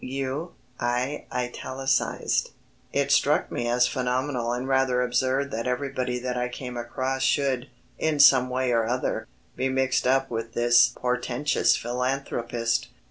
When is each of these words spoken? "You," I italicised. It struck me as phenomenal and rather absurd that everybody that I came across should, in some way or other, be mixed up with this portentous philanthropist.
"You," 0.03 0.53
I 0.79 1.27
italicised. 1.31 2.49
It 2.91 3.11
struck 3.11 3.51
me 3.51 3.67
as 3.67 3.85
phenomenal 3.85 4.51
and 4.51 4.67
rather 4.67 5.03
absurd 5.03 5.51
that 5.51 5.67
everybody 5.67 6.17
that 6.17 6.35
I 6.35 6.49
came 6.49 6.75
across 6.75 7.21
should, 7.21 7.69
in 7.99 8.17
some 8.19 8.49
way 8.49 8.71
or 8.71 8.87
other, 8.87 9.27
be 9.55 9.69
mixed 9.69 10.07
up 10.07 10.31
with 10.31 10.53
this 10.55 10.87
portentous 10.95 11.77
philanthropist. 11.77 12.87